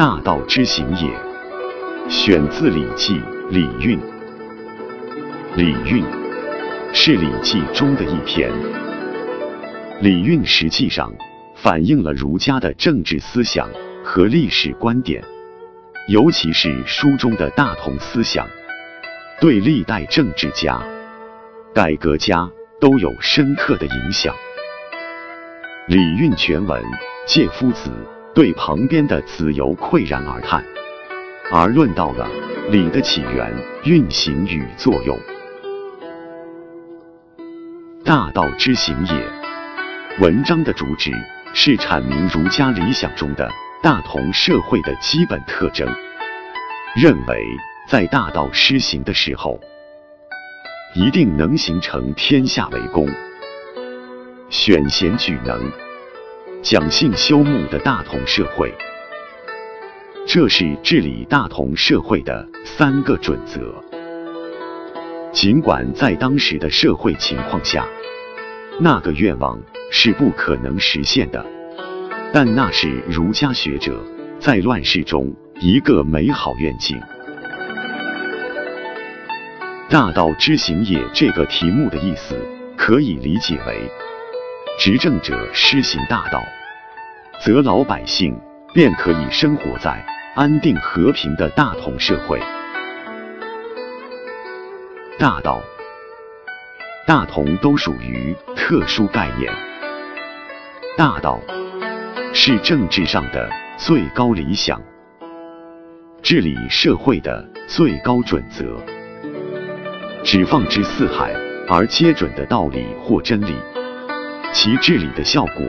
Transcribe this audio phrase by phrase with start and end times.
[0.00, 1.10] 大道之行也，
[2.08, 3.18] 选自《礼记·
[3.50, 3.98] 礼运》。
[5.56, 6.02] 《礼运》
[6.94, 8.50] 是《礼记》中的一篇，
[10.00, 11.12] 《礼运》实际上
[11.54, 13.68] 反映了儒家的政治思想
[14.02, 15.22] 和历史观点，
[16.08, 18.48] 尤其是书中的大同思想，
[19.38, 20.82] 对历代政治家、
[21.74, 24.34] 改革家都有深刻的影响。
[25.88, 26.82] 《礼运》全文，
[27.26, 27.90] 借夫子。
[28.32, 30.64] 对旁边的子由喟然而叹，
[31.50, 32.28] 而论到了
[32.70, 33.52] 礼的起源、
[33.84, 35.18] 运行与作用。
[38.04, 39.40] 大道之行也。
[40.20, 41.10] 文章的主旨
[41.54, 43.50] 是阐明儒家理想中的
[43.82, 45.88] 大同社会的基本特征，
[46.94, 47.44] 认为
[47.88, 49.58] 在大道施行的时候，
[50.94, 53.08] 一定能形成天下为公、
[54.50, 55.89] 选贤举能。
[56.62, 58.70] 讲信修睦的大同社会，
[60.26, 63.82] 这是治理大同社会的三个准则。
[65.32, 67.88] 尽管在当时的社会情况下，
[68.78, 69.58] 那个愿望
[69.90, 71.44] 是不可能实现的，
[72.30, 73.98] 但那是儒家学者
[74.38, 77.00] 在乱世中一个美好愿景。
[79.88, 82.38] 大道之行也这个题目的意思，
[82.76, 83.90] 可以理解为。
[84.80, 86.42] 执政者施行大道，
[87.44, 88.34] 则老百姓
[88.72, 90.02] 便可以生活在
[90.34, 92.40] 安定和平的大同社会。
[95.18, 95.60] 大道、
[97.06, 99.52] 大同都属于特殊概念。
[100.96, 101.38] 大道
[102.32, 104.80] 是政治上的最高理想，
[106.22, 108.64] 治理社会的最高准则，
[110.24, 111.34] 只放之四海
[111.68, 113.54] 而皆准的道理或真理。
[114.52, 115.64] 其治理的效果，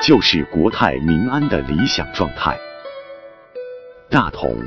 [0.00, 2.58] 就是国泰民安的理想状态。
[4.10, 4.58] 大同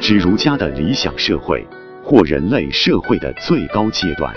[0.00, 1.64] 指儒家的理想社会
[2.02, 4.34] 或人类社会的最高阶段。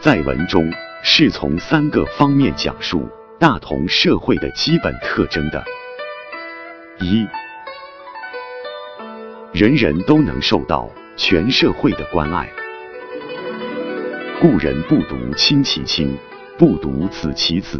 [0.00, 0.68] 在文中
[1.02, 3.08] 是从三个方面讲述
[3.38, 5.64] 大同社会的基本特征的：
[6.98, 7.26] 一，
[9.52, 12.48] 人人都能受到全社会的关爱，
[14.40, 16.14] 故人不独亲其亲。
[16.58, 17.78] 不独子其子，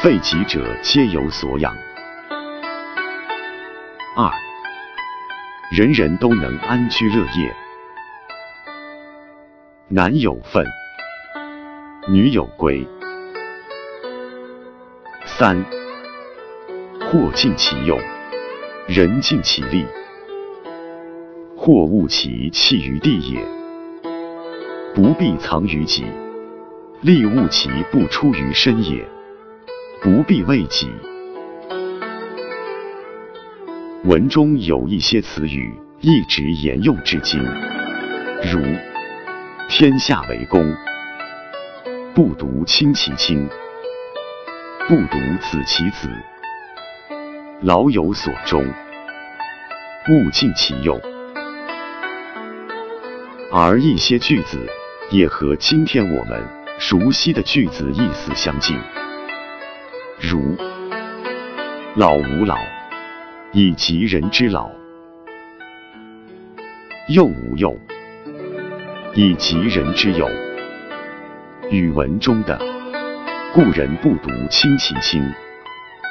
[0.00, 1.76] 废疾者皆有所养。
[4.16, 4.32] 二，
[5.70, 7.54] 人人都能安居乐业，
[9.88, 10.64] 男有分，
[12.08, 12.88] 女有归。
[15.26, 15.62] 三，
[16.98, 18.00] 货尽其用，
[18.88, 19.84] 人尽其力，
[21.54, 23.55] 或物其弃于地也。
[24.96, 26.06] 不必藏于己，
[27.02, 29.06] 利物其不出于身也。
[30.00, 30.88] 不必为己。
[34.04, 35.70] 文中有一些词语
[36.00, 37.38] 一直沿用至今，
[38.50, 38.58] 如
[39.68, 40.74] “天下为公
[42.16, 43.46] ”，“不独亲其亲
[44.88, 46.08] ”，“不独子其子
[47.60, 48.64] ”，“老有所终
[50.08, 50.98] ”，“物尽其用”，
[53.52, 54.58] 而一些句子。
[55.10, 56.42] 也和今天我们
[56.80, 58.76] 熟悉的句子意思相近，
[60.20, 60.56] 如
[61.94, 62.56] “老吾老，
[63.52, 64.68] 以及人之老；
[67.08, 67.78] 幼吾幼，
[69.14, 70.28] 以及人之幼”。
[71.70, 72.58] 语文中的
[73.54, 75.22] “故人不独亲其亲，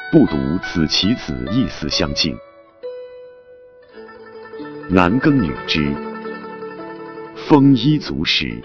[0.09, 2.33] 不独子其子”意思相近。
[4.87, 5.93] 男耕女织，
[7.35, 8.57] 丰衣足食。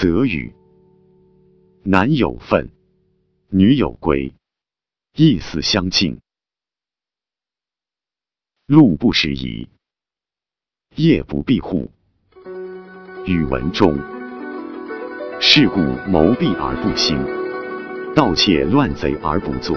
[0.00, 0.52] 则与
[1.82, 2.70] 男有分，
[3.48, 4.32] 女有归，
[5.16, 6.20] 意思相近。
[8.66, 9.68] 路不拾遗，
[10.94, 11.90] 夜不闭户。
[13.26, 13.98] 语文中，
[15.40, 17.18] 事故谋闭而不兴，
[18.14, 19.76] 盗窃乱贼而不作，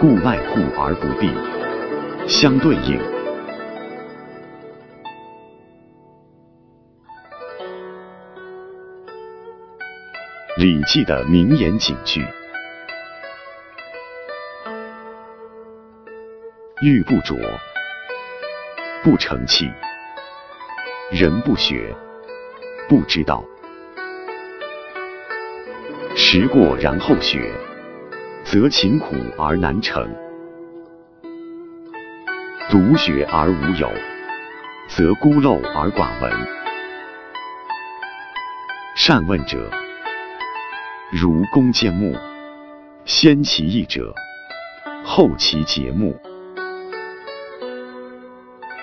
[0.00, 1.28] 故外户而不闭，
[2.26, 2.98] 相对应。
[10.60, 12.22] 《礼记》的名言警句
[16.84, 17.34] ：“玉不琢，
[19.02, 19.64] 不成器；
[21.10, 21.96] 人不学，
[22.90, 23.42] 不知道。
[26.14, 27.50] 时过然后学，
[28.44, 30.06] 则勤苦而难成；
[32.68, 33.90] 独学而无友，
[34.88, 36.30] 则孤陋而寡闻。
[38.94, 39.56] 善问者。”
[41.12, 42.16] 如弓箭木，
[43.04, 44.14] 先其义者，
[45.02, 46.16] 后其节目。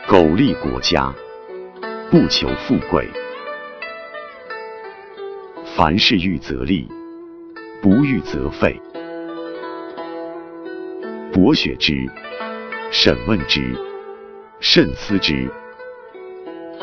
[0.06, 1.14] 苟利国家，
[2.12, 3.10] 不求富贵。
[5.78, 6.86] 凡事预则立，
[7.82, 8.78] 不预则废。
[11.32, 11.94] 博学之，
[12.92, 13.74] 审问之，
[14.60, 15.50] 慎思之，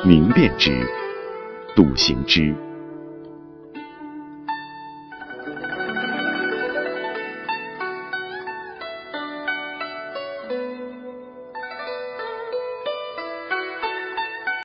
[0.07, 0.89] 明辨之，
[1.77, 2.55] 笃行之。